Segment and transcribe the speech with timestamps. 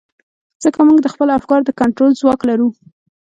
[0.63, 2.67] ځکه موږ د خپلو افکارو د کنټرول ځواک لرو.